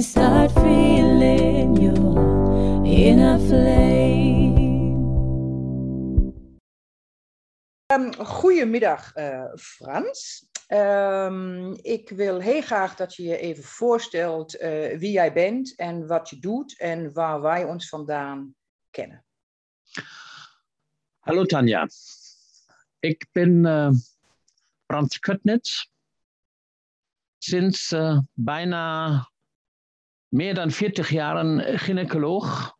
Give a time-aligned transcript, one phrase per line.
[0.00, 4.58] and start feeling your inner flame.
[7.92, 10.48] Um, goedemiddag, uh, Frans.
[10.68, 16.06] Um, ik wil heel graag dat je je even voorstelt uh, wie jij bent en
[16.06, 18.54] wat je doet en waar wij ons vandaan
[18.90, 19.24] kennen.
[21.18, 21.88] Hallo Tanja.
[22.98, 23.90] Ik ben uh,
[24.86, 25.88] Frans Köttnitz.
[27.38, 27.94] Sinds
[28.32, 29.29] bijna
[30.30, 32.76] meer dan 40 jaren gynaecoloog.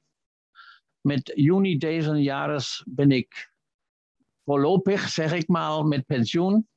[1.01, 3.53] Met juni deze jaren ben ik
[4.45, 6.69] voorlopig, zeg ik maar, met pensioen.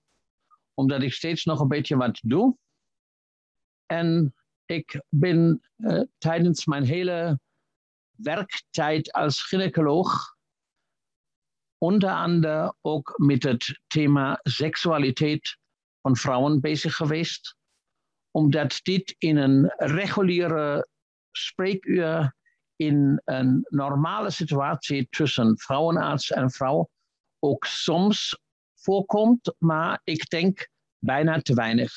[0.74, 2.58] Omdat ik steeds nog een beetje wat doe.
[3.86, 7.40] En ik ben uh, tijdens mijn hele
[8.12, 10.36] werktijd als gynaecoloog
[11.78, 15.58] onder andere ook met het thema seksualiteit
[16.02, 17.56] van vrouwen bezig geweest
[18.36, 20.88] omdat dit in een reguliere
[21.32, 22.36] spreekuur
[22.76, 26.90] in een normale situatie tussen vrouwenarts en vrouw
[27.40, 28.40] ook soms
[28.74, 31.94] voorkomt, maar ik denk bijna te weinig.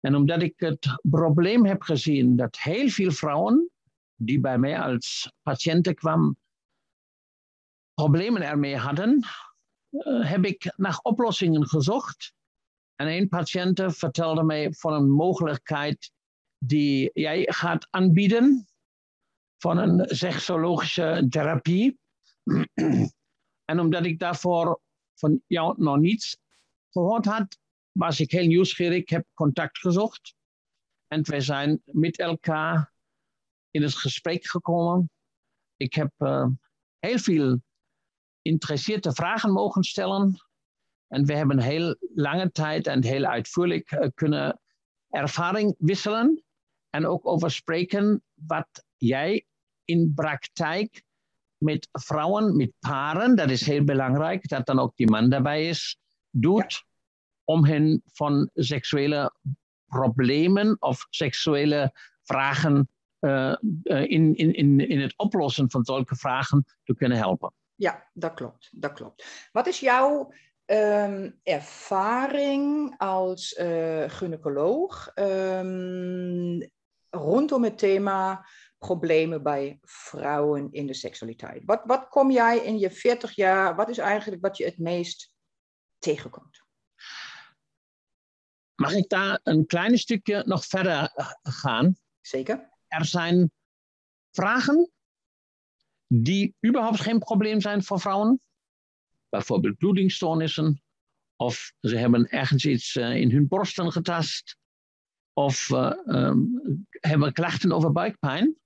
[0.00, 3.70] En omdat ik het probleem heb gezien dat heel veel vrouwen
[4.14, 6.38] die bij mij als patiënten kwamen,
[7.94, 9.26] problemen ermee hadden,
[9.90, 12.32] uh, heb ik naar oplossingen gezocht.
[13.00, 16.12] En een patiënt vertelde mij van een mogelijkheid
[16.58, 18.68] die jij gaat aanbieden
[19.58, 21.98] van een seksologische therapie.
[23.70, 24.80] en omdat ik daarvoor
[25.14, 26.38] van jou nog niets
[26.90, 27.58] gehoord had,
[27.92, 28.98] was ik heel nieuwsgierig.
[28.98, 30.34] Ik heb contact gezocht.
[31.06, 32.92] En wij zijn met elkaar
[33.70, 35.10] in het gesprek gekomen.
[35.76, 36.46] Ik heb uh,
[36.98, 37.62] heel veel
[38.42, 40.47] geïnteresseerde vragen mogen stellen.
[41.08, 44.60] En we hebben heel lange tijd en heel uitvoerig uh, kunnen
[45.10, 46.42] ervaring wisselen.
[46.90, 49.46] En ook over spreken wat jij
[49.84, 51.02] in praktijk
[51.56, 55.98] met vrouwen, met paren, dat is heel belangrijk, dat dan ook die man daarbij is,
[56.30, 56.72] doet.
[56.72, 56.86] Ja.
[57.44, 59.32] Om hen van seksuele
[59.86, 61.92] problemen of seksuele
[62.22, 62.88] vragen
[63.20, 67.52] uh, uh, in, in, in, in het oplossen van zulke vragen te kunnen helpen.
[67.74, 68.68] Ja, dat klopt.
[68.72, 69.48] Dat klopt.
[69.52, 70.32] Wat is jouw
[70.70, 76.70] um, ervaring als uh, gynaecoloog um,
[77.10, 78.46] rondom het thema
[78.78, 81.62] problemen bij vrouwen in de seksualiteit?
[81.64, 85.32] Wat, wat kom jij in je 40 jaar, wat is eigenlijk wat je het meest
[85.98, 86.66] tegenkomt?
[88.74, 91.12] Mag ik daar een klein stukje nog verder
[91.42, 91.96] gaan?
[92.20, 92.70] Zeker.
[92.86, 93.50] Er zijn
[94.30, 94.92] vragen
[96.06, 98.40] die überhaupt geen probleem zijn voor vrouwen.
[99.28, 100.82] Bijvoorbeeld bloedingstoornissen.
[101.36, 104.56] Of ze hebben ergens iets uh, in hun borsten getast.
[105.32, 108.56] Of uh, um, hebben klachten over buikpijn.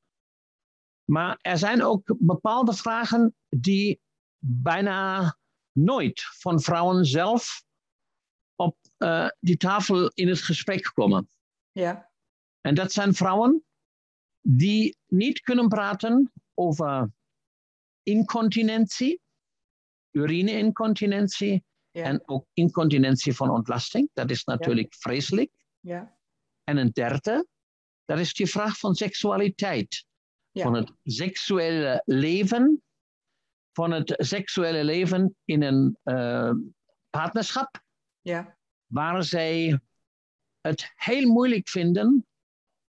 [1.05, 4.01] Maar er zijn ook bepaalde vragen die
[4.45, 5.37] bijna
[5.73, 7.65] nooit van vrouwen zelf
[8.55, 11.29] op uh, die tafel in het gesprek komen.
[11.73, 12.11] Ja.
[12.61, 13.65] En dat zijn vrouwen
[14.41, 17.11] die niet kunnen praten over
[18.03, 19.21] incontinentie,
[20.13, 22.05] urineincontinentie ja.
[22.05, 24.11] en ook incontinentie van ontlasting.
[24.13, 24.99] Dat is natuurlijk ja.
[24.99, 25.51] vreselijk.
[25.81, 26.17] Ja.
[26.65, 27.47] En een derde,
[28.05, 30.07] dat is die vraag van seksualiteit.
[30.53, 32.83] Van het seksuele leven,
[33.73, 36.53] van het seksuele leven in een uh,
[37.11, 37.83] partnerschap,
[38.87, 39.81] waar zij
[40.61, 42.27] het heel moeilijk vinden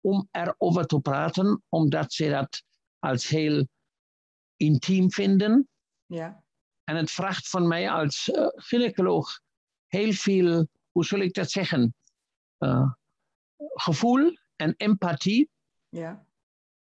[0.00, 2.62] om erover te praten, omdat ze dat
[2.98, 3.66] als heel
[4.56, 5.68] intiem vinden.
[6.06, 6.44] Ja.
[6.90, 9.40] En het vraagt van mij als uh, gynaecoloog
[9.86, 11.94] heel veel, hoe zal ik dat zeggen,
[12.58, 12.92] uh,
[13.56, 15.50] gevoel en empathie.
[15.88, 16.26] Ja.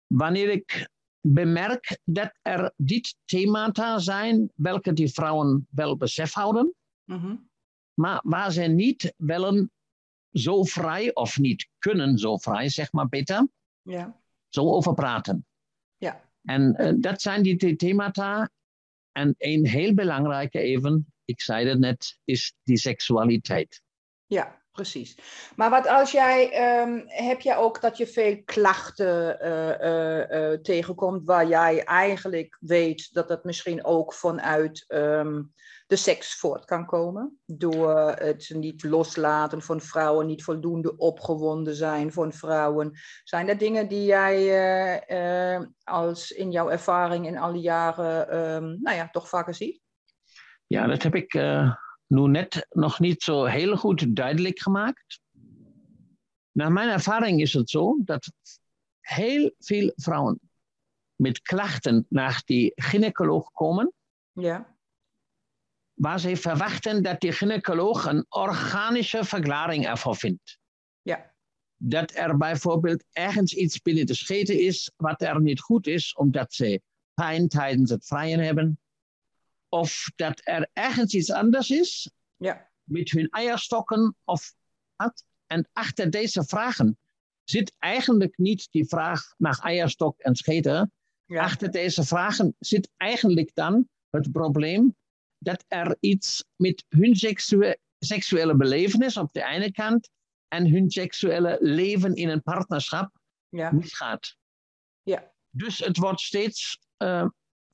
[0.08, 0.90] Wanneer ik
[1.22, 6.74] bemerk dat er dit themata zijn, welke die vrouwen wel besef houden,
[7.04, 7.50] mm -hmm.
[7.94, 9.72] maar waar ze niet willen
[10.32, 13.48] zo vrij of niet kunnen zo vrij, zeg maar beter,
[13.82, 14.22] ja.
[14.48, 15.46] zo over praten.
[15.98, 16.30] Ja.
[16.44, 18.50] En uh, dat zijn die themata.
[19.18, 23.82] En een heel belangrijke even, ik zei het net, is die seksualiteit.
[24.26, 25.18] Ja, precies.
[25.56, 31.26] Maar wat als jij, ehm, heb jij ook dat je veel klachten uh, uh, tegenkomt
[31.26, 35.42] waar jij eigenlijk weet dat dat misschien ook vanuit ehm,
[35.88, 37.40] de seks voort kan komen?
[37.46, 43.00] Door het niet loslaten van vrouwen, niet voldoende opgewonden zijn van vrouwen.
[43.24, 44.40] Zijn dat dingen die jij
[45.84, 49.82] als in jouw ervaring in alle jaren, um, nou ja, toch vaker ziet?
[50.68, 51.34] Ja, dat heb ik
[52.08, 55.20] nu net nog niet zo heel goed duidelijk gemaakt.
[56.52, 58.32] Naar mijn ervaring is het zo dat
[59.00, 60.40] heel veel vrouwen
[61.16, 63.94] met klachten naar die gynaecoloog komen.
[64.32, 64.76] Ja.
[65.94, 70.58] Waar ze verwachten dat die gynaecoloog een organische verklaring ervoor vindt.
[71.02, 71.34] Ja.
[71.76, 76.54] Dat er bijvoorbeeld ergens iets binnen de scheten is wat er niet goed is, omdat
[76.54, 76.82] ze
[77.14, 78.80] pijn tijdens het vrijen hebben
[79.70, 82.70] of dat er ergens iets anders is ja.
[82.84, 84.54] met hun eierstokken of
[84.96, 85.24] wat.
[85.48, 86.98] En achter deze vragen
[87.44, 90.92] zit eigenlijk niet die vraag naar eierstok en scheten.
[91.26, 91.44] Ja.
[91.44, 94.96] Achter deze vragen zit eigenlijk dan het probleem
[95.38, 100.10] dat er iets met hun seksuele, seksuele belevenis op de ene kant
[100.48, 103.12] en hun seksuele leven in een partnerschap
[103.50, 103.72] ja.
[103.72, 104.36] misgaat.
[105.04, 105.32] Ja.
[105.50, 107.28] Dus het wordt steeds uh,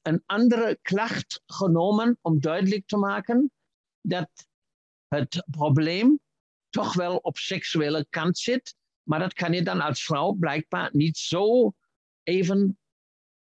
[0.04, 3.52] een andere klacht genomen om duidelijk te maken
[4.02, 4.30] dat
[5.08, 6.20] het probleem
[6.70, 8.76] toch wel op seksuele kant zit.
[9.04, 11.74] Maar dat kan je dan als vrouw blijkbaar niet zo
[12.24, 12.80] even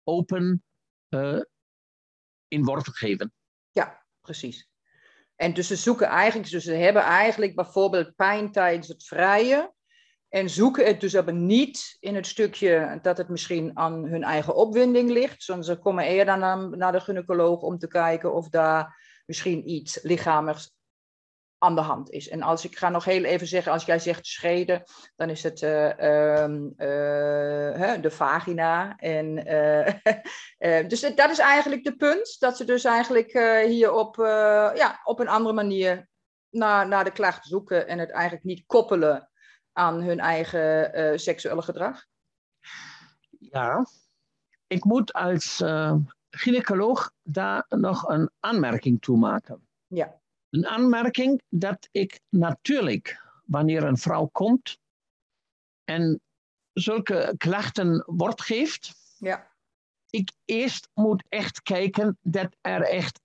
[0.03, 0.63] open
[1.09, 1.41] uh,
[2.47, 3.33] in woorden geven.
[3.71, 4.69] Ja, precies.
[5.35, 9.72] En dus ze zoeken eigenlijk, dus ze hebben eigenlijk bijvoorbeeld pijn tijdens het vrije.
[10.33, 14.55] En zoeken het dus aber niet in het stukje dat het misschien aan hun eigen
[14.55, 15.43] opwinding ligt.
[15.43, 16.37] Ze komen eerder
[16.77, 20.75] naar, de gynaecoloog om te kijken of daar misschien iets lichamelijks
[21.57, 22.29] aan de hand is.
[22.29, 24.83] En als ik ga nog heel even zeggen, als jij zegt scheden,
[25.15, 25.95] dan is het uh, uh,
[28.01, 28.95] de vagina.
[28.95, 29.51] En,
[30.57, 33.31] uh, dus dat is eigenlijk de punt, dat ze dus eigenlijk
[33.65, 34.15] hier op,
[34.75, 36.07] ja, op een andere manier
[36.49, 39.27] naar, naar de klacht zoeken en het eigenlijk niet koppelen
[39.73, 42.05] aan hun eigen uh, seksuele gedrag?
[43.39, 43.87] Ja,
[44.67, 45.95] ik moet als uh,
[46.29, 49.67] gynaecoloog daar nog een aanmerking toe maken.
[49.87, 50.21] Ja.
[50.49, 54.79] Een aanmerking dat ik natuurlijk, wanneer een vrouw komt
[55.83, 56.21] en
[56.73, 59.51] zulke klachten wordt geeft, ja.
[60.09, 63.21] ik eerst moet echt kijken dat er echt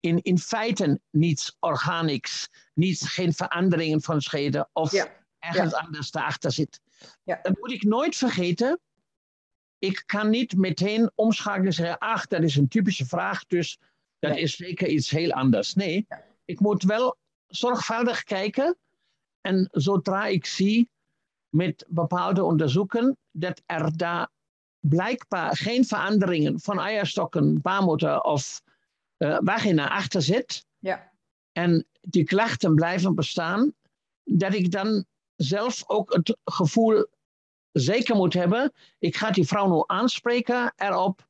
[0.00, 5.78] in, in feite niets organisch, niets, geen veranderingen van scheden of ja ergens ja.
[5.78, 6.80] anders daarachter zit.
[7.22, 7.38] Ja.
[7.42, 8.80] Dat moet ik nooit vergeten.
[9.78, 13.78] Ik kan niet meteen omschakelen en zeggen, ach, dat is een typische vraag, dus
[14.18, 14.40] dat nee.
[14.42, 15.74] is zeker iets heel anders.
[15.74, 16.24] Nee, ja.
[16.44, 18.76] ik moet wel zorgvuldig kijken
[19.40, 20.88] en zodra ik zie
[21.48, 24.28] met bepaalde onderzoeken dat er daar
[24.78, 28.62] blijkbaar geen veranderingen van eierstokken, baarmoeder of
[29.18, 31.12] uh, vagina achter zit ja.
[31.52, 33.72] en die klachten blijven bestaan,
[34.24, 35.04] dat ik dan
[35.36, 37.06] zelf ook het gevoel
[37.72, 38.72] zeker moet hebben.
[38.98, 41.26] Ik ga die vrouw nu aanspreken erop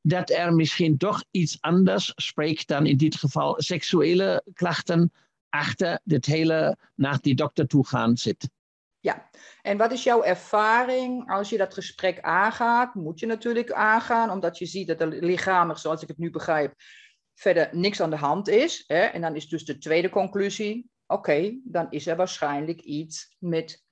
[0.00, 5.12] dat er misschien toch iets anders spreekt dan in dit geval seksuele klachten
[5.48, 8.48] achter dit hele naar die dokter toe gaan zit.
[9.00, 9.30] Ja,
[9.62, 12.94] en wat is jouw ervaring als je dat gesprek aangaat?
[12.94, 16.74] Moet je natuurlijk aangaan, omdat je ziet dat er lichamelijk, zoals ik het nu begrijp,
[17.34, 18.84] verder niks aan de hand is.
[18.86, 19.00] Hè?
[19.00, 23.86] En dan is dus de tweede conclusie, oké, dan is er waarschijnlijk iets met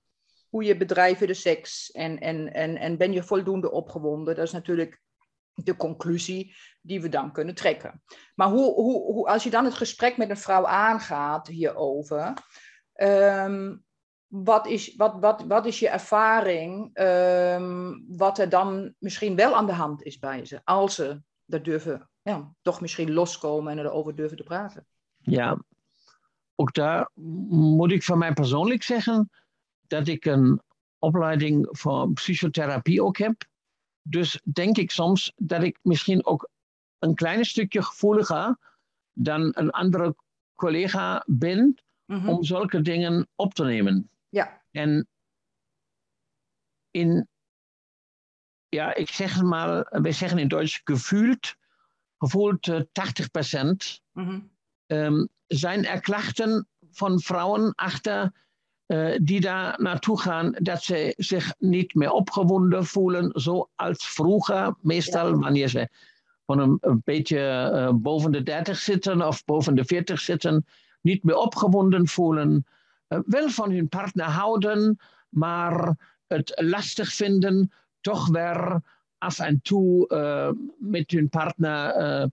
[0.48, 4.34] hoe je bedrijven de seks en, en, en, en ben je voldoende opgewonden.
[4.34, 5.00] Dat is natuurlijk
[5.54, 8.02] de conclusie die we dan kunnen trekken.
[8.34, 12.32] Maar hoe, hoe, hoe, als je dan het gesprek met een vrouw aangaat hierover,
[12.94, 13.84] um,
[14.26, 19.66] wat, is, wat, wat, wat is je ervaring, um, wat er dan misschien wel aan
[19.66, 24.14] de hand is bij ze, als ze dat durven, ja, toch misschien loskomen en erover
[24.14, 24.86] durven te praten?
[25.16, 25.62] Ja,
[26.56, 27.10] ook daar
[27.48, 29.30] moet ik van mij persoonlijk zeggen
[29.86, 30.60] dat ik een
[30.98, 33.44] opleiding voor psychotherapie ook heb.
[34.02, 36.48] Dus denk ik soms dat ik misschien ook
[36.98, 38.56] een klein stukje gevoeliger
[39.12, 40.14] dan een andere
[40.54, 42.28] collega ben Mhm.
[42.28, 44.10] om zulke dingen op te nemen.
[44.28, 45.08] Ja, En
[46.90, 47.28] in,
[48.68, 51.56] ja, ik zeg het maar, wij zeggen in Duits gevoeld,
[52.18, 53.28] gevoeld eh, 80
[54.12, 54.40] mhm.
[54.86, 58.32] ähm, zijn er klachten van vrouwen achter
[58.86, 65.38] äh, die daar naartoe gaan dat ze zich niet meer opgewonden voelen, zoals vroeger, meestal
[65.38, 65.88] wanneer ze
[66.46, 70.66] van een, een beetje uh, boven de 30 zitten of boven de 40 zitten,
[71.00, 72.66] niet meer opgewonden voelen,
[73.08, 74.98] wel van hun partner houden,
[75.28, 78.80] maar het lastig vinden toch weer
[79.18, 80.06] af en toe
[80.78, 82.30] met hun partner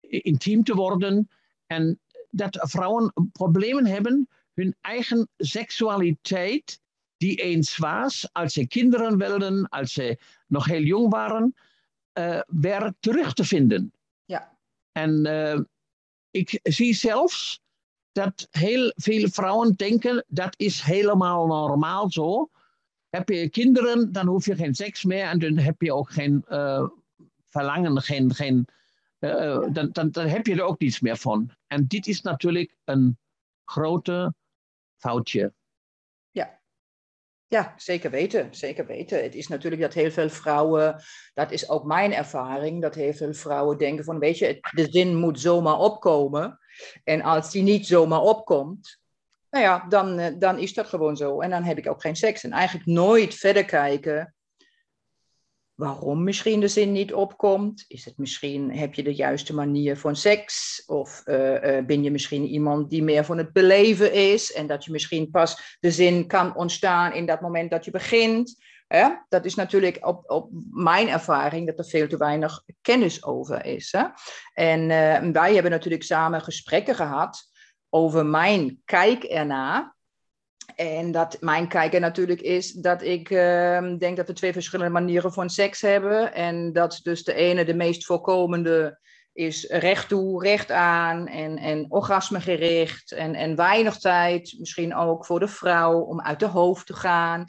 [0.00, 1.28] intiem te worden.
[1.66, 1.98] En
[2.30, 6.80] dat vrouwen problemen hebben hun eigen seksualiteit,
[7.16, 11.54] die eens was, als ze kinderen wilden, als ze nog heel jong waren,
[12.18, 13.92] uh, weer terug te vinden.
[14.24, 14.56] Ja.
[14.92, 15.60] En uh,
[16.30, 17.60] ik zie zelfs
[18.12, 22.50] dat heel veel vrouwen denken dat is helemaal normaal zo.
[23.08, 26.44] Heb je kinderen, dan hoef je geen seks meer en dan heb je ook geen
[26.48, 26.88] uh,
[27.48, 28.66] verlangen, geen, geen,
[29.18, 31.50] dan, dan, dan heb je er ook niets meer van.
[31.66, 33.18] En dit is natuurlijk een
[33.64, 34.34] grote
[34.96, 35.52] foutje.
[36.30, 36.60] Ja.
[37.46, 39.22] Ja, zeker weten, zeker weten.
[39.22, 41.02] Het is natuurlijk dat heel veel vrouwen,
[41.34, 45.16] dat is ook mijn ervaring, dat heel veel vrouwen denken van, weet je, de zin
[45.16, 46.58] moet zomaar opkomen.
[47.04, 49.00] En als die niet zomaar opkomt,
[49.50, 51.40] nou ja, dan, eh, dan is dat gewoon zo.
[51.40, 52.44] En dan heb ik ook geen seks.
[52.44, 54.34] En eigenlijk nooit verder kijken
[55.78, 57.84] waarom misschien de zin niet opkomt.
[57.88, 60.82] Is het misschien, heb je de juiste manier van seks?
[60.86, 64.52] Of uh, uh, ben je misschien iemand die meer van het beleven is?
[64.52, 68.56] En dat je misschien pas de zin kan ontstaan in dat moment dat je begint.
[69.28, 73.92] Dat is natuurlijk op, op mijn ervaring dat er veel te weinig kennis over is.
[73.92, 74.04] Hè?
[74.52, 77.48] En uh, wij hebben natuurlijk samen gesprekken gehad
[77.88, 79.96] over mijn kijk ernaar.
[80.78, 85.32] En dat mijn kijken natuurlijk is dat ik uh, denk dat we twee verschillende manieren
[85.32, 86.34] van seks hebben.
[86.34, 88.98] En dat dus de ene, de meest voorkomende,
[89.32, 93.12] is recht toe, recht aan en, en orgasme gericht.
[93.12, 97.44] En, en weinig tijd, misschien ook voor de vrouw, om uit de hoofd te gaan.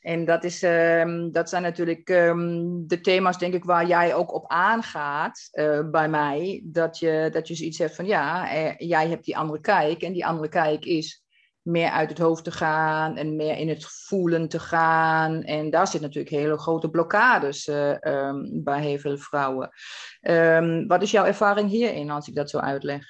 [0.00, 4.34] En dat, is, um, dat zijn natuurlijk um, de thema's, denk ik, waar jij ook
[4.34, 6.62] op aangaat uh, bij mij.
[6.64, 10.02] Dat je, dat je zoiets hebt van, ja, eh, jij hebt die andere kijk.
[10.02, 11.23] En die andere kijk is
[11.64, 15.42] meer uit het hoofd te gaan en meer in het voelen te gaan.
[15.42, 19.70] En daar zit natuurlijk hele grote blokkades uh, um, bij heel veel vrouwen.
[20.20, 23.04] Um, wat is jouw ervaring hierin als ik dat zo uitleg?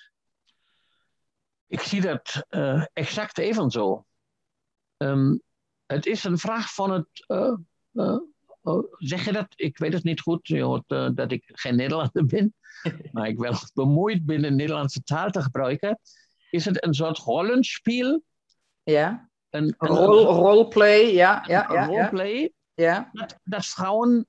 [1.66, 4.04] Ik zie dat uh, exact even zo.
[4.96, 5.42] Um,
[5.87, 7.06] het is een vraag van het.
[7.26, 8.18] Uh,
[8.99, 9.46] zeg je dat?
[9.54, 10.49] Ik weet het niet goed.
[10.49, 12.54] Je hoort dat ik geen Nederlander ben,
[13.12, 15.99] maar ik wel bemoeid ben de Nederlandse taal te gebruiken.
[16.50, 18.23] Is het een soort rollenspel?
[18.84, 19.30] Ja.
[19.50, 21.44] Een, een rol, roleplay, ja.
[21.46, 22.52] ja, ja, roleplay.
[22.74, 23.10] Ja.
[23.12, 24.26] Dat, dat vrouwen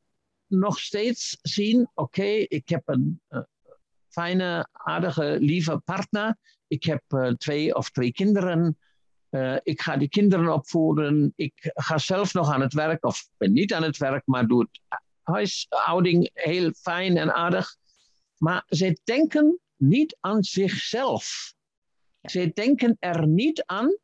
[0.47, 3.41] nog steeds zien, oké, okay, ik heb een uh,
[4.07, 6.37] fijne, aardige, lieve partner.
[6.67, 8.77] Ik heb uh, twee of drie kinderen.
[9.29, 11.33] Uh, ik ga die kinderen opvoeden.
[11.35, 14.59] Ik ga zelf nog aan het werk, of ben niet aan het werk, maar doe
[14.59, 17.75] het huishouding heel fijn en aardig.
[18.37, 21.53] Maar ze denken niet aan zichzelf.
[22.21, 23.97] Ze denken er niet aan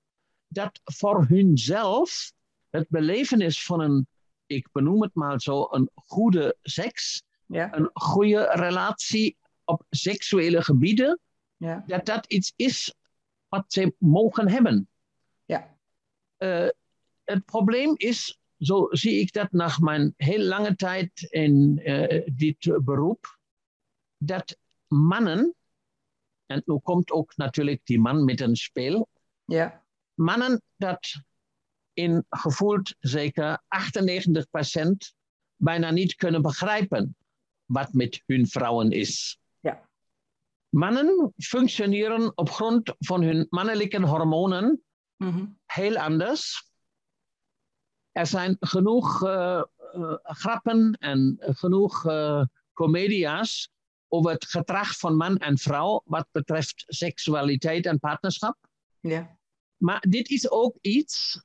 [0.52, 2.32] dat voor hunzelf
[2.70, 4.08] het belevenis van een,
[4.46, 7.76] ik benoem het maar zo, een goede seks, ja.
[7.76, 11.20] een goede relatie op seksuele gebieden,
[11.58, 11.84] ja.
[11.88, 12.96] dat dat iets is
[13.48, 14.90] wat ze mogen hebben.
[15.46, 15.78] Ja.
[16.38, 16.68] Uh,
[17.24, 22.84] het probleem is, zo zie ik dat na mijn heel lange tijd in uh, dit
[22.84, 23.40] beroep,
[24.18, 25.56] dat mannen,
[26.46, 29.10] en nu komt ook natuurlijk die man met een speel,
[29.46, 29.82] ja
[30.14, 31.22] mannen dat
[31.94, 35.20] in gevoeld zeker 98%
[35.56, 37.16] bijna niet kunnen begrijpen
[37.66, 39.40] wat met hun vrouwen is.
[39.60, 39.90] Ja.
[40.70, 44.84] Mannen functioneren op grond van hun mannelijke hormonen
[45.18, 45.60] mm-hmm.
[45.66, 46.70] heel anders.
[48.12, 49.64] Er zijn genoeg uh,
[49.96, 53.72] uh, grappen en genoeg uh, comedia's
[54.08, 58.58] over het gedrag van man en vrouw wat betreft seksualiteit en partnerschap.
[59.00, 59.40] Ja.
[59.82, 61.44] Maar dit is ook iets,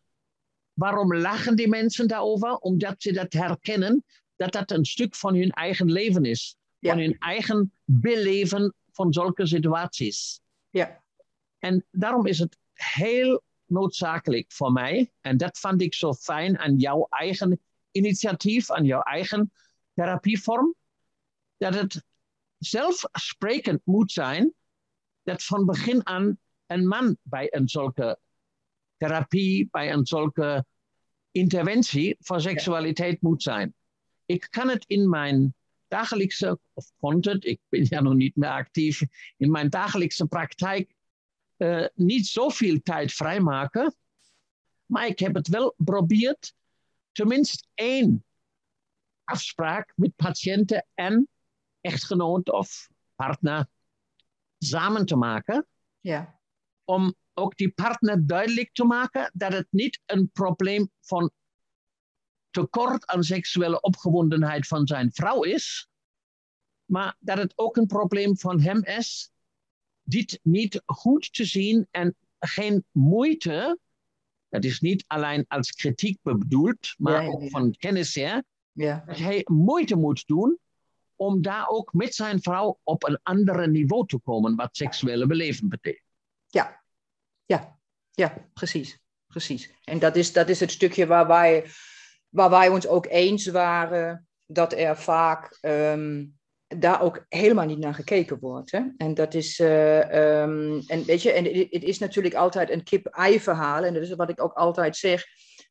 [0.73, 2.55] waarom lachen die mensen daarover?
[2.55, 4.05] Omdat ze dat herkennen,
[4.37, 6.57] dat dat een stuk van hun eigen leven is.
[6.79, 6.91] Ja.
[6.91, 10.41] Van hun eigen beleven van zulke situaties.
[10.71, 11.03] Ja.
[11.59, 16.77] En daarom is het heel noodzakelijk voor mij, en dat vond ik zo fijn aan
[16.77, 19.53] jouw eigen initiatief, aan jouw eigen
[19.95, 20.75] therapievorm,
[21.57, 22.05] dat het
[22.59, 24.55] zelfsprekend moet zijn
[25.23, 28.19] dat van begin aan een man bij een zulke
[28.97, 30.65] therapie, bij een zulke
[31.31, 33.75] interventie van seksualiteit moet zijn.
[34.27, 35.55] Ik kan het in mijn
[35.89, 39.03] dagelijkse, of kon het, ik ben ja nog niet meer actief,
[39.37, 40.95] in mijn dagelijkse praktijk
[41.57, 43.95] uh, niet zoveel tijd vrijmaken.
[44.87, 46.55] Maar ik heb het wel geprobeerd,
[47.13, 48.25] tenminste één
[49.25, 51.29] afspraak met patiënten en
[51.81, 53.67] echtgenoot of partner
[54.59, 55.67] samen te maken.
[56.01, 56.41] Ja.
[56.85, 61.31] Om ook die partner duidelijk te maken dat het niet een probleem van
[62.51, 65.89] tekort aan seksuele opgewondenheid van zijn vrouw is,
[66.85, 69.31] maar dat het ook een probleem van hem is,
[70.03, 73.79] dit niet goed te zien en geen moeite,
[74.49, 77.49] dat is niet alleen als kritiek bedoeld, maar Ja, ook ja.
[77.49, 80.59] van kennis her, Ja, dat hij moeite moet doen
[81.17, 85.71] om daar ook met zijn vrouw op een andere niveau te komen wat seksuele beleving
[85.71, 86.05] betekent.
[86.47, 86.85] ja,
[87.47, 87.79] ja,
[88.11, 88.99] ja, precies.
[89.27, 89.71] precies.
[89.85, 91.67] En dat is, dat is het stukje waar wij,
[92.29, 96.25] waar wij ons ook eens waren dat er vaak ehm,
[96.67, 98.71] daar ook helemaal niet naar gekeken wordt.
[98.71, 98.81] Hè?
[98.97, 103.41] En dat is, eh, ehm, en weet je, en het is natuurlijk altijd een kip-ei
[103.41, 103.85] verhaal.
[103.85, 105.25] En dat is wat ik ook altijd zeg.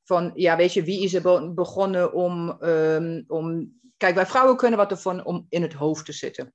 [0.04, 3.74] Van ja, weet je, wie is er be- begonnen om, ehm, om.
[3.98, 6.54] Kijk, wij vrouwen kunnen wat ervan om in het hoofd te zitten.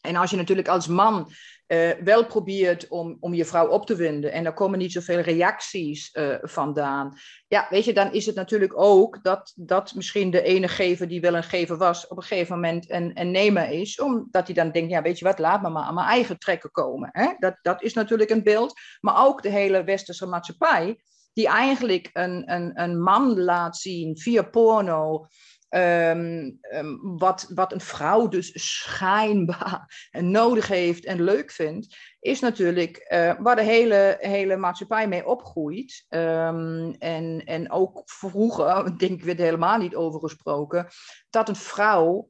[0.00, 1.32] En als je natuurlijk als man
[1.66, 5.18] eh, wel probeert om, om je vrouw op te winden en er komen niet zoveel
[5.18, 10.42] reacties eh, vandaan, ja, weet je, dan is het natuurlijk ook dat, dat misschien de
[10.42, 14.00] ene gever die wel een gever was, op een gegeven moment een, een nemer is,
[14.00, 16.70] omdat hij dan denkt, ja, weet je wat, laat me maar aan mijn eigen trekken
[16.70, 17.08] komen.
[17.12, 17.32] Hè?
[17.38, 21.00] Dat, dat is natuurlijk een beeld, maar ook de hele westerse maatschappij,
[21.32, 25.26] die eigenlijk een, een, een man laat zien via porno,
[25.70, 32.96] Ehm, ehm, wat, wat een vrouw dus schijnbaar nodig heeft en leuk vindt, is natuurlijk
[32.96, 36.04] eh, waar de hele, hele maatschappij mee opgroeit.
[36.08, 40.86] Ehm, en, en ook vroeger, denk ik, werd er helemaal niet over gesproken,
[41.30, 42.28] dat een vrouw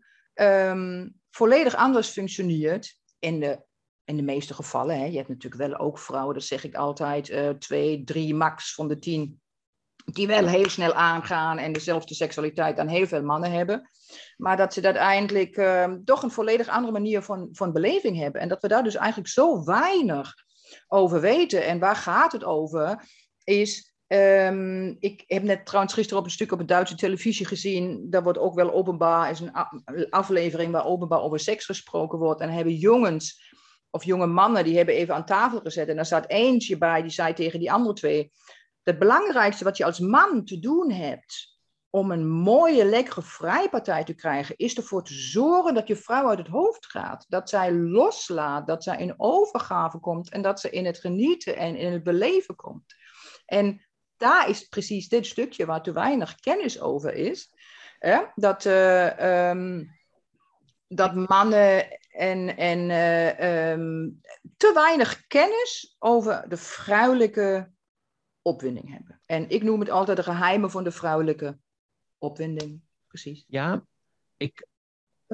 [1.31, 3.63] volledig anders functioneert in de,
[4.05, 4.99] in de meeste gevallen.
[4.99, 5.05] Hè.
[5.05, 8.89] Je hebt natuurlijk wel ook vrouwen, dat zeg ik altijd, eh, twee, drie max van
[8.89, 9.40] de tien
[10.15, 13.91] die wel heel snel aangaan en dezelfde seksualiteit dan heel veel mannen hebben.
[14.37, 18.41] Maar dat ze uiteindelijk uh, toch een volledig andere manier van, van beleving hebben.
[18.41, 20.35] En dat we daar dus eigenlijk zo weinig
[20.89, 21.67] over weten.
[21.67, 23.09] En waar gaat het over?
[23.45, 28.07] Is, um, ik heb net trouwens gisteren op een stuk op de Duitse televisie gezien.
[28.11, 32.41] Daar wordt ook wel openbaar, is een aflevering waar openbaar over seks gesproken wordt.
[32.41, 33.49] En hebben jongens
[33.91, 35.89] of jonge mannen, die hebben even aan tafel gezet.
[35.89, 38.33] En daar zat eentje bij, die zei tegen die andere twee
[38.91, 41.59] het belangrijkste wat je als man te doen hebt
[41.91, 46.39] om een mooie, lekkere vrijpartij te krijgen, is ervoor te zorgen dat je vrouw uit
[46.39, 47.27] het hoofd gaat.
[47.29, 51.77] Dat zij loslaat, dat zij in overgave komt en dat ze in het genieten en
[51.77, 52.95] in het beleven komt.
[53.47, 57.53] En daar is precies dit stukje waar te weinig kennis over is.
[57.99, 58.21] Hè?
[58.35, 59.99] Dat, uh, um,
[60.89, 64.21] dat mannen en, en uh, um,
[64.57, 67.71] te weinig kennis over de vrouwelijke
[68.51, 69.21] opwinding hebben.
[69.27, 71.59] En ik noem het altijd de geheimen van de vrouwelijke
[72.19, 72.81] opwinding.
[73.07, 73.45] Precies.
[73.49, 73.85] Ja,
[74.37, 74.67] ik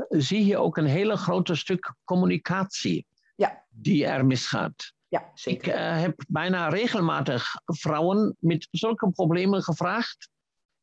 [0.08, 3.64] zie hier ook een hele grote stuk communicatie ja.
[3.68, 4.92] die er misgaat.
[5.08, 5.72] Ja, zeker.
[5.72, 10.28] Ik uh, heb bijna regelmatig vrouwen met zulke problemen gevraagd.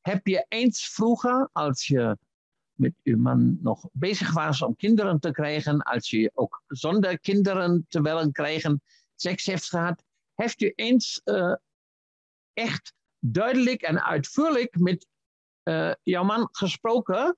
[0.02, 2.18] Heb je eens vroeger, als je
[2.74, 7.86] met uw man nog bezig was om kinderen te krijgen, als je ook zonder kinderen
[7.90, 8.82] te willen krijgen,
[9.16, 11.56] seks heeft gehad, heeft u eens uh,
[12.54, 15.08] echt duidelijk en uitvoerig met
[15.64, 17.38] uh, jouw man gesproken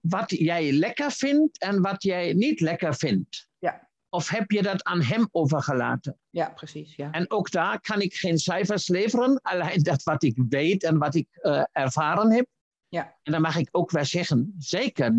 [0.00, 3.48] wat jij lekker vindt en wat jij niet lekker vindt.
[3.58, 3.90] Ja.
[4.08, 6.18] Of heb je dat aan hem overgelaten?
[6.30, 6.94] Ja, precies.
[6.94, 7.10] Ja.
[7.10, 11.14] En ook daar kan ik geen cijfers leveren, alleen dat wat ik weet en wat
[11.14, 12.46] ik uh, ervaren heb.
[12.88, 13.16] Ja.
[13.22, 15.12] En dan mag ik ook wel zeggen, zeker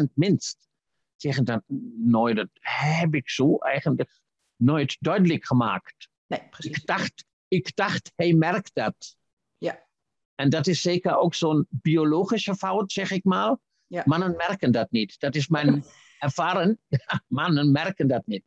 [0.00, 0.68] 90% minst.
[1.16, 1.62] Zeggen dan,
[1.96, 4.20] nooit, dat heb ik zo eigenlijk
[4.56, 6.08] nooit duidelijk gemaakt.
[6.26, 6.76] Nee, precies.
[6.76, 9.16] Ik dacht, ik dacht, hij merkt dat.
[9.58, 9.86] Ja.
[10.34, 13.56] En dat is zeker ook zo'n biologische fout, zeg ik maar.
[13.86, 14.02] Ja.
[14.06, 15.20] Mannen merken dat niet.
[15.20, 15.84] Dat is mijn
[16.18, 16.78] ervaring.
[17.26, 18.44] Mannen merken dat niet.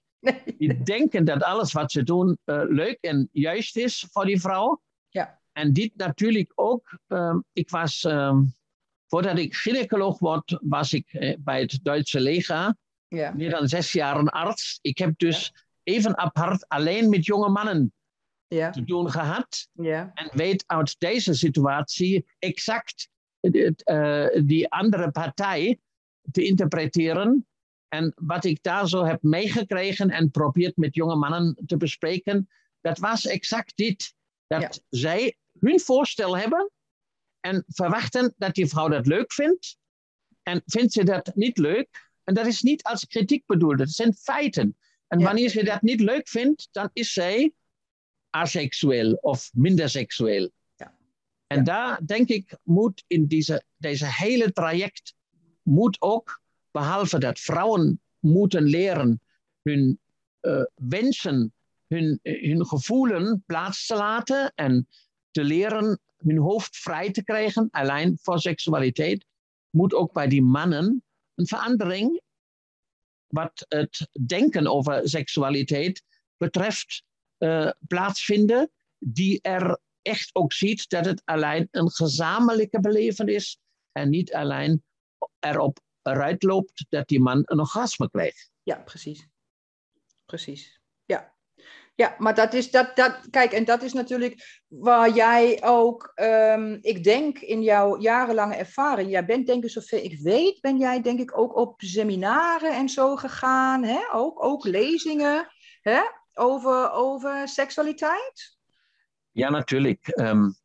[0.57, 4.81] Die denken dat alles wat ze doen uh, leuk en juist is voor die vrouw.
[5.09, 5.41] Ja.
[5.51, 6.99] En dit natuurlijk ook.
[7.07, 8.55] Um, ik was, um,
[9.07, 12.75] voordat ik gynaecoloog word, was ik uh, bij het Duitse leger.
[13.07, 13.31] Ja.
[13.31, 14.79] Meer dan zes jaar een arts.
[14.81, 15.93] Ik heb dus ja.
[15.93, 17.93] even apart alleen met jonge mannen
[18.53, 18.69] ja.
[18.69, 19.67] te doen gehad.
[19.71, 20.11] Ja.
[20.13, 23.09] En weet uit deze situatie exact
[23.41, 25.79] uh, die andere partij
[26.31, 27.47] te interpreteren.
[27.87, 32.49] En wat ik daar zo heb meegekregen en probeert met jonge mannen te bespreken,
[32.81, 34.13] dat was exact dit.
[34.47, 34.69] Dat Ja.
[34.99, 36.71] zij hun voorstel hebben
[37.39, 39.77] en verwachten dat die vrouw dat leuk vindt.
[40.43, 44.13] En vindt ze dat niet leuk, en dat is niet als kritiek bedoeld, dat zijn
[44.13, 44.77] feiten.
[45.07, 47.53] En wanneer ze dat niet leuk vindt, dan is zij
[48.33, 50.51] aseksueel of minder seksueel.
[50.75, 50.93] Ja.
[51.47, 51.63] En Ja.
[51.63, 55.15] daar denk ik moet in deze, deze hele traject
[55.61, 56.41] moet ook,
[56.71, 59.21] behalve dat vrouwen moeten leren
[59.61, 59.99] hun
[60.41, 61.53] uh, wensen,
[61.87, 64.87] hun, hun gevoelen plaats te laten en
[65.31, 69.25] te leren hun hoofd vrij te krijgen, alleen voor seksualiteit,
[69.69, 71.03] moet ook bij die mannen
[71.35, 72.21] een verandering
[73.27, 76.03] wat het denken over seksualiteit
[76.37, 77.03] betreft
[77.43, 83.59] uh, plaatsvinden, die er echt ook ziet dat het alleen een gezamenlijke belevenis is
[83.91, 84.83] en niet alleen
[85.39, 88.51] erop eruit loopt dat die man een orgasme krijgt.
[88.63, 89.27] Ja, precies.
[90.25, 90.79] Precies.
[91.05, 91.31] Ja.
[91.95, 96.77] Ja, maar dat is, dat, dat, kijk, en dat is natuurlijk waar jij ook, um,
[96.81, 101.01] ik denk in jouw jarenlange ervaring, jij bent denk ik zover ik weet, ben jij
[101.01, 104.13] denk ik ook op seminaren en zo gegaan, hè?
[104.13, 105.47] Ook, ook lezingen
[105.81, 106.01] hè?
[106.33, 108.57] Over, over seksualiteit?
[109.31, 110.17] Ja, natuurlijk.
[110.19, 110.55] Um,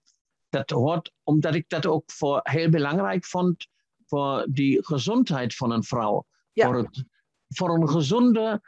[0.48, 3.68] dat hoort, omdat ik dat ook voor heel belangrijk vond
[4.07, 6.26] voor die gezondheid van een vrouw.
[6.52, 6.66] Ja.
[6.66, 7.04] Voor, het,
[7.48, 8.62] voor een gezonde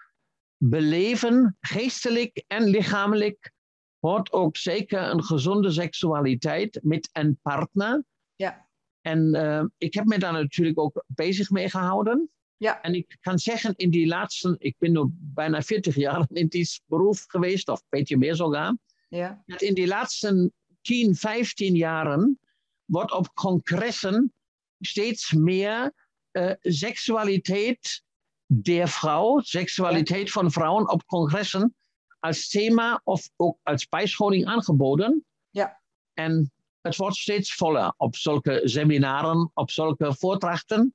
[0.57, 3.53] beleven, geestelijk en lichamelijk,
[3.99, 8.05] hoort ook zeker een gezonde seksualiteit met een partner.
[8.37, 8.69] Ja.
[9.01, 12.31] En uh, ik heb me daar natuurlijk ook bezig mee gehouden.
[12.61, 12.81] Ja.
[12.81, 16.81] En ik kan zeggen, in die laatste, ik ben nu bijna 40 jaar in dit
[16.87, 18.77] beroep geweest, of een beetje meer sogar.
[19.09, 19.43] Ja.
[19.47, 22.39] Dat in die laatste 10, 15 jaren
[22.85, 24.33] wordt op congressen
[24.81, 25.93] steeds meer
[26.33, 28.03] uh, seksualiteit
[28.47, 30.33] der Frau, seksualiteit ja.
[30.33, 31.75] van vrouwen op congressen
[32.19, 35.25] als thema of ook als bijscholing aangeboden.
[35.51, 35.81] Ja.
[36.15, 40.95] En het wordt steeds voller op zulke seminaren, op zulke voordrachten,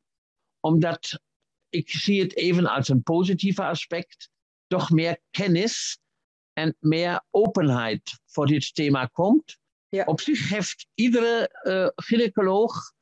[0.59, 1.19] omdat
[1.75, 4.29] ik zie het even als een positieve aspect,
[4.67, 5.99] toch meer kennis
[6.53, 9.57] en meer openheid voor dit thema komt.
[9.89, 10.03] Ja.
[10.03, 12.93] Op zich heeft iedere uh, gynaecoloog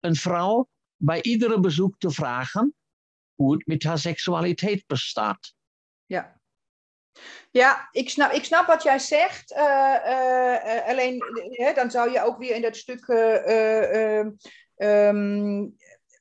[0.00, 2.74] een vrouw bij iedere bezoek te vragen
[3.34, 5.54] hoe het met haar seksualiteit bestaat.
[6.06, 6.40] Ja.
[7.50, 9.52] Ja, ik snap, ik snap wat jij zegt.
[9.52, 9.58] Uh,
[10.06, 11.22] uh, alleen,
[11.74, 13.08] dan zou je ook weer in dat stuk
[14.76, 15.76] um,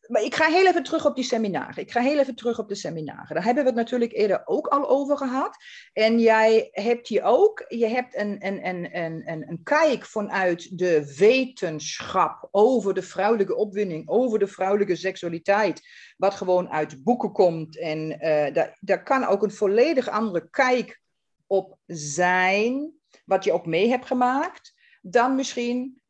[0.09, 1.83] maar ik ga heel even terug op die seminaren.
[1.83, 3.35] Ik ga heel even terug op de seminaren.
[3.35, 5.57] Daar hebben we het natuurlijk eerder ook al over gehad.
[5.93, 11.15] En jij hebt hier ook, je hebt een, een, een, een, een kijk vanuit de
[11.17, 15.81] wetenschap over de vrouwelijke opwinding, over de vrouwelijke seksualiteit,
[16.17, 17.79] wat gewoon uit boeken komt.
[17.79, 21.01] En uh, daar, daar kan ook een volledig andere kijk
[21.47, 22.93] op zijn,
[23.25, 26.01] wat je ook mee hebt gemaakt, dan misschien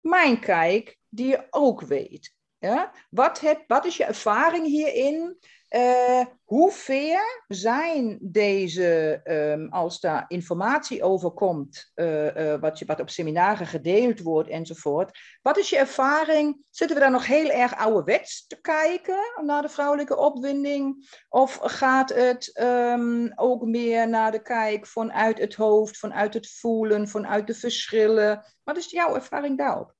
[0.00, 2.40] mijn kijk, die je ook weet.
[2.62, 2.92] Ja?
[3.10, 5.38] Wat, heb, wat is je ervaring hierin?
[5.70, 12.84] Uh, hoe ver zijn deze, um, als daar informatie over komt, uh, uh, wat, je,
[12.84, 15.18] wat op seminaren gedeeld wordt enzovoort.
[15.42, 16.64] Wat is je ervaring?
[16.70, 21.10] Zitten we daar nog heel erg ouderwets te kijken naar de vrouwelijke opwinding?
[21.28, 27.08] Of gaat het um, ook meer naar de kijk vanuit het hoofd, vanuit het voelen,
[27.08, 28.44] vanuit de verschillen?
[28.64, 29.94] Wat is jouw ervaring daarop?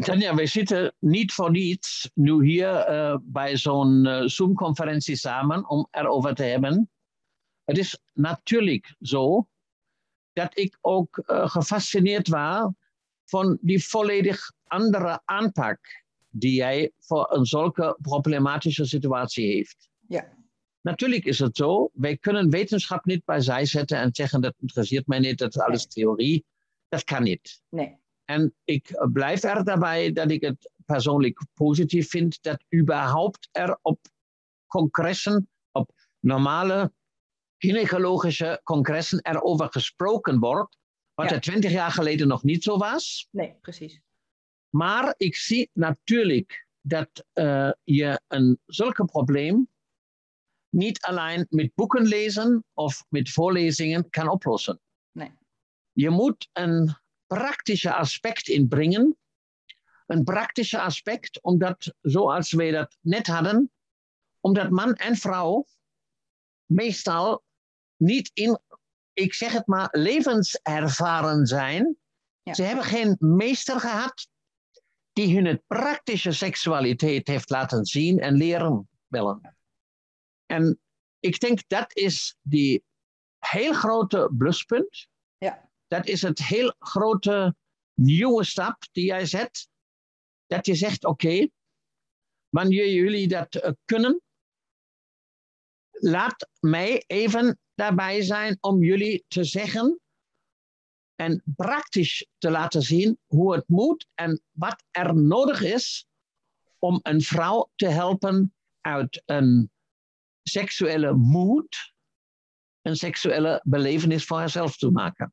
[0.00, 5.88] Tanja, wij zitten niet voor niets nu hier uh, bij zo'n uh, Zoom-conferentie samen om
[5.90, 6.90] erover te hebben.
[7.64, 9.48] Het is natuurlijk zo
[10.32, 12.70] dat ik ook uh, gefascineerd was
[13.24, 15.78] van die volledig andere aanpak
[16.28, 19.88] die jij voor een zulke problematische situatie heeft.
[20.08, 20.32] Ja.
[20.80, 25.18] Natuurlijk is het zo, wij kunnen wetenschap niet bijzij zetten en zeggen dat interesseert mij
[25.18, 26.44] niet, dat is alles theorie.
[26.88, 27.62] Dat kan niet.
[27.68, 28.02] Nee.
[28.24, 34.00] En ik blijf er daarbij dat ik het persoonlijk positief vind dat überhaupt er op
[34.66, 36.92] congressen, op normale
[37.58, 40.78] gynaecologische congressen erover gesproken wordt.
[41.14, 41.34] Wat ja.
[41.34, 43.28] er twintig jaar geleden nog niet zo was.
[43.30, 44.00] Nee, precies.
[44.68, 49.68] Maar ik zie natuurlijk dat uh, je een zulke probleem
[50.68, 54.80] niet alleen met boeken lezen of met voorlezingen kan oplossen.
[55.12, 55.32] Nee.
[55.92, 59.16] Je moet een praktische aspect inbrengen.
[60.06, 63.72] Een praktische aspect, omdat zoals wij dat net hadden,
[64.40, 65.66] omdat man en vrouw
[66.66, 67.44] meestal
[67.96, 68.58] niet in,
[69.12, 71.96] ik zeg het maar, levenservaren zijn.
[72.42, 72.54] Ja.
[72.54, 74.28] Ze hebben geen meester gehad
[75.12, 79.56] die hun het praktische seksualiteit heeft laten zien en leren willen.
[80.46, 80.80] En
[81.20, 82.84] ik denk dat is die
[83.38, 85.08] heel grote pluspunt.
[85.86, 87.54] Dat is het heel grote
[87.94, 89.68] nieuwe stap die jij zet.
[90.46, 91.48] Dat je zegt, oké,
[92.48, 94.22] wanneer jullie dat uh, kunnen,
[95.90, 100.00] laat mij even daarbij zijn om jullie te zeggen
[101.14, 106.06] en praktisch te laten zien hoe het moet en wat er nodig is
[106.78, 109.70] om een vrouw te helpen uit een
[110.42, 111.94] seksuele moed
[112.84, 115.32] een seksuele belevenis voor haarzelf te maken.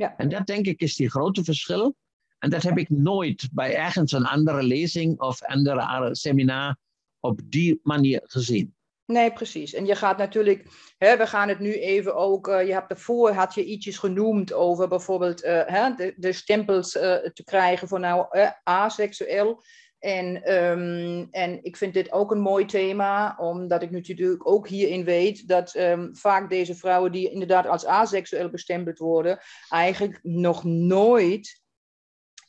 [0.00, 0.14] Ja.
[0.16, 1.94] En dat denk ik is die grote verschil.
[2.38, 6.76] En dat heb ik nooit bij ergens een andere lezing of andere seminar
[7.18, 8.74] op die manier gezien.
[9.06, 9.74] Nee, precies.
[9.74, 10.66] En je gaat natuurlijk,
[10.98, 14.52] hè, we gaan het nu even ook, uh, je hebt ervoor had je ietsjes genoemd
[14.52, 18.26] over bijvoorbeeld uh, hè, de, de, stempels uh, te krijgen voor nou
[18.62, 19.64] aseksueel.
[20.00, 25.04] En, um, en ik vind dit ook een mooi thema, omdat ik natuurlijk ook hierin
[25.04, 31.62] weet dat um, vaak deze vrouwen die inderdaad als aseksueel bestempeld worden, eigenlijk nog nooit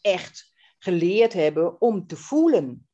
[0.02, 2.86] echt geleerd hebben om te voelen.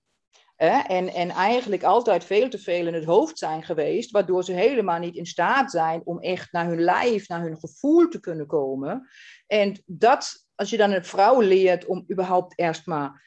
[0.56, 5.00] En, en eigenlijk altijd veel te veel in het hoofd zijn geweest, waardoor ze helemaal
[5.00, 9.10] niet in staat zijn om echt naar hun lijf, naar hun gevoel te kunnen komen.
[9.48, 13.26] En dat, als je dan een vrouw leert om überhaupt eerst maar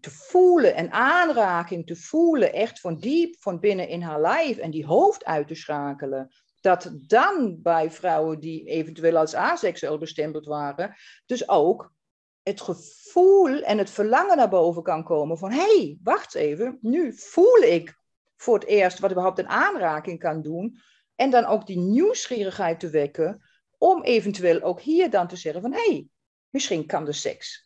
[0.00, 4.70] te voelen en aanraking te voelen, echt van diep van binnen in haar lijf en
[4.70, 10.94] die hoofd uit te schakelen, dat dan bij vrouwen die eventueel als aseksueel bestempeld waren,
[11.26, 11.94] dus ook
[12.42, 17.12] het gevoel en het verlangen naar boven kan komen van hé, hey, wacht even, nu
[17.16, 17.98] voel ik
[18.36, 20.78] voor het eerst wat überhaupt een aanraking kan doen.
[21.14, 23.42] En dan ook die nieuwsgierigheid te wekken
[23.78, 26.08] om eventueel ook hier dan te zeggen van hé, hey,
[26.50, 27.64] misschien kan de seks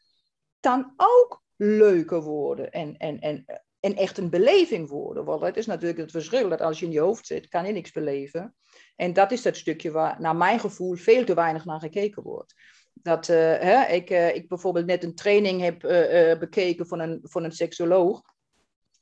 [0.60, 3.44] dan ook leuker worden en, en, en,
[3.80, 5.24] en echt een beleving worden.
[5.24, 7.72] Want het is natuurlijk het verschil dat als je in je hoofd zit, kan je
[7.72, 8.54] niks beleven.
[8.96, 12.54] En dat is dat stukje waar naar mijn gevoel veel te weinig naar gekeken wordt.
[12.92, 17.18] Dat uh, hè, ik, uh, ik bijvoorbeeld net een training heb uh, bekeken van een,
[17.22, 18.22] van een seksoloog.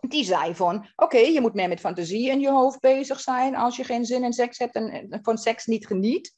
[0.09, 3.77] Die zei van, oké, je moet meer met fantasie in je hoofd bezig zijn als
[3.77, 6.37] je geen zin in seks hebt en van seks niet geniet.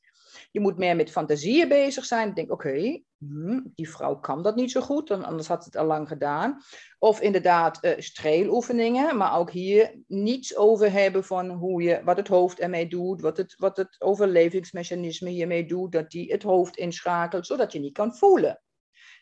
[0.51, 2.29] Je moet meer met fantasieën bezig zijn.
[2.29, 5.87] Ik denk, oké, hm, die vrouw kan dat niet zo goed, anders had het al
[5.87, 6.63] lang gedaan.
[6.99, 12.29] Of inderdaad uh, streeloefeningen, maar ook hier niets over hebben van hoe je, wat het
[12.29, 17.47] hoofd ermee doet, wat het, wat het overlevingsmechanisme hiermee doet, dat die het hoofd inschakelt,
[17.47, 18.63] zodat je niet kan voelen.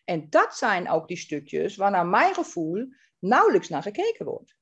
[0.04, 2.88] En dat zijn ook die stukjes waar naar mijn gevoel
[3.18, 4.56] nauwelijks naar gekeken wordt.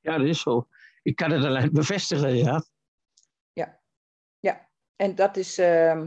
[0.00, 0.68] Ja, dat is zo.
[1.02, 2.64] Ik kan het alleen bevestigen, ja.
[5.02, 6.02] En dat is, uh,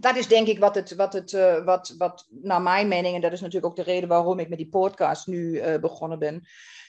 [0.00, 3.20] dat is denk ik wat het, wat het, uh, wat, wat naar mijn mening, en
[3.20, 6.42] dat is natuurlijk ook de reden waarom ik met die podcast nu uh, begonnen ben,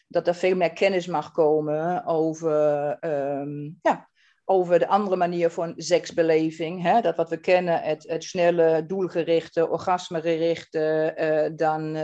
[0.07, 4.09] dat er veel meer kennis mag komen over, um, ja,
[4.45, 6.81] over de andere manier van seksbeleving.
[6.81, 7.01] Hè?
[7.01, 11.95] Dat wat we kennen, het, het snelle, doelgerichte, orgasmegerichte, uh, dan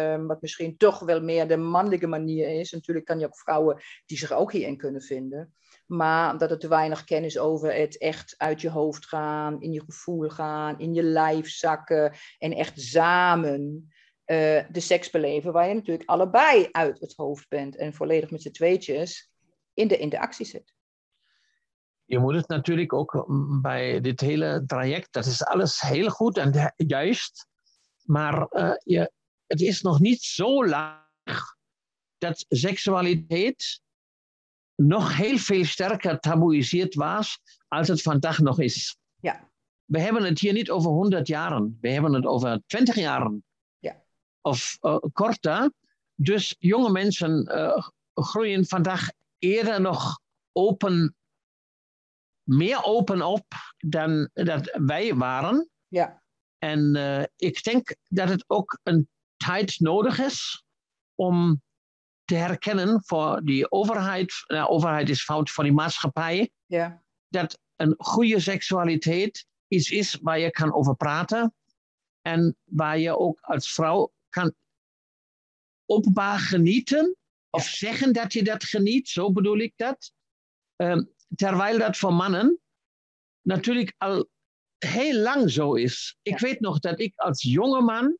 [0.00, 2.72] um, wat misschien toch wel meer de mannelijke manier is.
[2.72, 5.54] Natuurlijk kan je ook vrouwen die zich ook hierin kunnen vinden.
[5.86, 9.82] Maar dat er te weinig kennis over het echt uit je hoofd gaan, in je
[9.84, 13.92] gevoel gaan, in je lijf zakken en echt samen
[14.26, 18.42] uh, de seks beleven, waar je natuurlijk allebei uit het hoofd bent en volledig met
[18.42, 19.30] z'n tweetjes
[19.74, 20.74] in de interactie zit.
[22.04, 23.26] Je moet het natuurlijk ook
[23.62, 27.46] bij dit hele traject, dat is alles heel goed en juist,
[28.02, 29.12] maar uh, je,
[29.46, 31.54] het is nog niet zo laag
[32.18, 33.82] dat seksualiteit
[34.74, 38.96] nog heel veel sterker taboeïseerd was als het vandaag nog is.
[39.20, 39.50] Ja.
[39.84, 43.44] We hebben het hier niet over 100 jaren, we hebben het over 20 jaren.
[43.78, 44.02] Ja.
[44.40, 45.72] Of uh, korter.
[46.14, 49.08] Dus jonge mensen uh, groeien vandaag
[49.38, 50.20] eerder nog
[50.52, 51.16] open,
[52.42, 55.68] meer open op dan dat wij waren.
[55.88, 56.22] Ja.
[56.58, 60.64] En uh, ik denk dat het ook een tijd nodig is
[61.14, 61.62] om
[62.24, 64.44] te herkennen voor die overheid.
[64.46, 66.50] Nou, overheid is fout voor die maatschappij.
[66.66, 67.02] Ja.
[67.28, 71.54] Dat een goede seksualiteit iets is waar je kan over praten.
[72.22, 74.54] En waar je ook als vrouw kan
[75.86, 77.16] openbaar genieten.
[77.50, 77.76] Of ja.
[77.76, 80.12] zeggen dat je dat geniet, zo bedoel ik dat.
[80.76, 82.60] Um, terwijl dat voor mannen
[83.42, 84.28] natuurlijk al
[84.78, 86.16] heel lang zo is.
[86.22, 86.46] Ik ja.
[86.46, 88.18] weet nog dat ik als jonge man,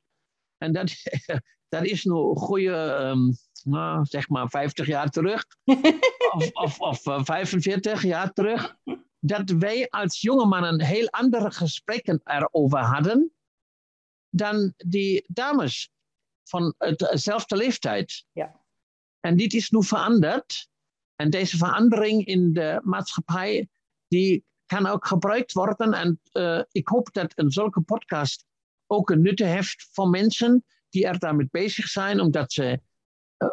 [0.58, 0.92] en dat,
[1.68, 5.46] dat is nu een goede, um, nou, zeg maar 50 jaar terug,
[6.34, 8.76] of, of, of uh, 45 jaar terug,
[9.18, 13.32] dat wij als jonge mannen heel andere gesprekken erover hadden
[14.30, 15.90] dan die dames
[16.42, 18.24] van dezelfde leeftijd.
[18.32, 18.60] Ja.
[19.20, 20.68] En dit is nu veranderd.
[21.16, 23.68] En deze verandering in de maatschappij,
[24.08, 25.92] die kan ook gebruikt worden.
[25.92, 28.44] En uh, ik hoop dat een zulke podcast
[28.86, 32.80] ook een nut heeft voor mensen die er daarmee bezig zijn, omdat ze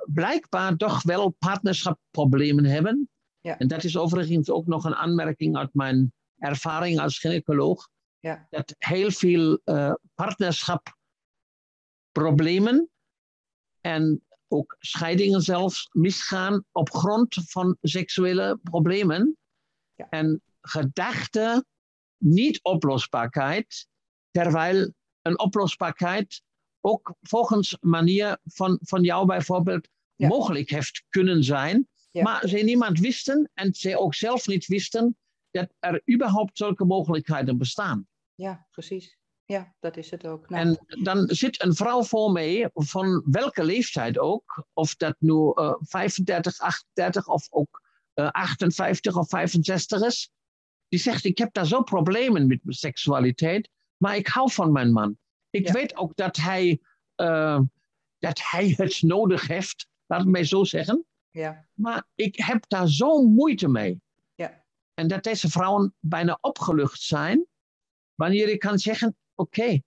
[0.05, 3.09] blijkbaar toch wel partnerschapproblemen hebben.
[3.41, 3.57] Ja.
[3.57, 7.89] En dat is overigens ook nog een aanmerking uit mijn ervaring als gynaecoloog.
[8.19, 8.47] Ja.
[8.49, 12.89] Dat heel veel uh, partnerschapproblemen
[13.81, 19.37] en ook scheidingen zelfs misgaan op grond van seksuele problemen.
[19.95, 20.07] Ja.
[20.09, 21.65] En gedachte,
[22.17, 23.87] niet oplosbaarheid,
[24.31, 26.43] terwijl een oplosbaarheid
[26.81, 30.27] ook volgens manier van, van jou bijvoorbeeld Ja.
[30.27, 31.87] mogelijk heeft kunnen zijn.
[32.11, 32.23] Ja.
[32.23, 35.17] Maar ze niemand wisten en ze ook zelf niet wisten
[35.51, 38.07] dat er überhaupt zulke mogelijkheden bestaan.
[38.35, 39.17] Ja, precies.
[39.45, 40.49] Ja, dat is het ook.
[40.49, 45.51] Nou, En dan zit een vrouw voor mij, van welke leeftijd ook, of dat nu
[45.55, 47.81] eh, 35, 38 of ook
[48.13, 50.31] eh, 58 of 65 is,
[50.87, 54.91] die zegt: Ik heb daar zo problemen met mijn seksualiteit, maar ik hou van mijn
[54.91, 55.17] man.
[55.51, 55.73] Ik Ja.
[55.73, 56.81] weet ook dat hij,
[57.15, 57.59] eh,
[58.19, 62.87] dat hij het nodig heeft, laat het mij zo zeggen, ja, maar ik heb daar
[62.89, 64.01] zo moeite mee.
[64.35, 67.45] ja, En dat deze vrouwen bijna opgelucht zijn
[68.15, 69.79] wanneer je kan zeggen: Oké,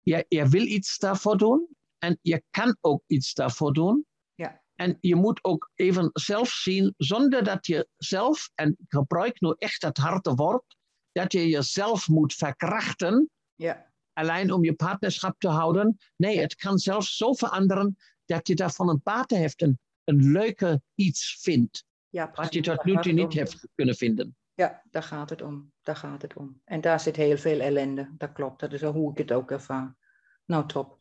[0.00, 4.06] je, je wil iets daarvoor doen en je kan ook iets daarvoor doen.
[4.34, 4.62] Ja.
[4.74, 9.54] En je moet ook even zelf zien, zonder dat je zelf, en ik gebruik nu
[9.58, 10.76] echt dat harde woord,
[11.12, 15.98] dat je jezelf moet verkrachten, ja, alleen om je partnerschap te houden.
[16.16, 20.82] Nee, het kan zelfs zo veranderen dat je daarvan een baat heeft, een, een leuke
[20.94, 22.30] iets vindt, ja.
[22.34, 23.38] wat je tot nu toe niet om.
[23.38, 24.36] hebt kunnen vinden.
[24.54, 25.72] Ja, daar gaat het om.
[25.82, 26.60] Daar gaat het om.
[26.64, 28.14] En daar zit heel veel ellende.
[28.18, 28.60] Dat klopt.
[28.60, 29.96] Dat is hoe ik het ook ervaar.
[30.44, 30.96] Nou, top.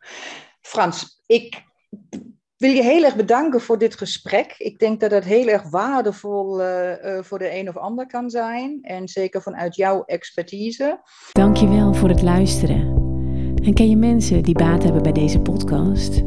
[0.61, 1.63] Frans, ik
[2.57, 4.55] wil je heel erg bedanken voor dit gesprek.
[4.57, 8.29] Ik denk dat het heel erg waardevol eh, eh, voor de een of ander kan
[8.29, 8.79] zijn.
[8.81, 11.01] En zeker vanuit jouw expertise.
[11.31, 12.98] Dankjewel voor het luisteren.
[13.63, 16.23] En ken je mensen die baat hebben bij deze podcast?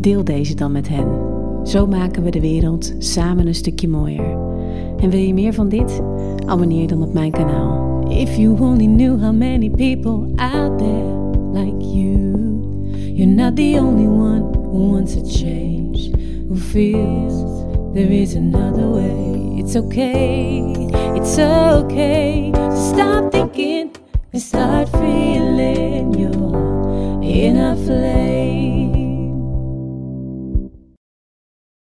[0.00, 1.06] Deel deze dan met hen.
[1.64, 4.38] Zo maken we de wereld samen een stukje mooier.
[4.96, 6.02] En wil je meer van dit?
[6.46, 8.06] Abonneer dan op mijn kanaal.
[8.08, 12.32] If you only knew how many people out there like you.
[13.14, 16.10] You're not the only one who wants a change,
[16.48, 19.58] who feels there is another way.
[19.58, 20.62] It's okay,
[21.14, 23.90] it's okay to stop thinking
[24.32, 26.61] and start feeling your
[27.32, 28.81] inner flame.